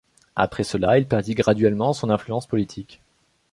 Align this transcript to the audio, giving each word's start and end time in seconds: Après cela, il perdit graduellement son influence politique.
Après 0.35 0.63
cela, 0.63 0.97
il 0.97 1.07
perdit 1.07 1.35
graduellement 1.35 1.93
son 1.93 2.09
influence 2.09 2.47
politique. 2.47 3.03